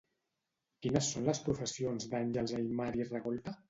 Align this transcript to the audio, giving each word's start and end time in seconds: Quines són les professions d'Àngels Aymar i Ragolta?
Quines 0.85 1.11
són 1.13 1.29
les 1.29 1.43
professions 1.51 2.11
d'Àngels 2.15 2.59
Aymar 2.61 2.93
i 3.03 3.11
Ragolta? 3.15 3.59